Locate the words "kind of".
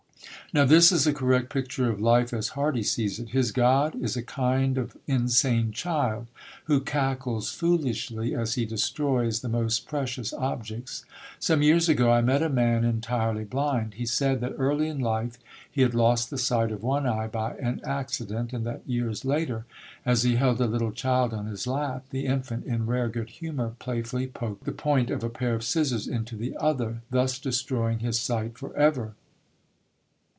4.21-4.97